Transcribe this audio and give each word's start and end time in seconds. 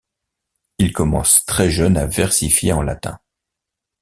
Il 0.79 0.93
commence 0.93 1.45
très 1.45 1.69
jeune 1.69 1.95
à 1.95 2.07
versifier 2.07 2.73
en 2.73 2.81
latin. 2.81 3.19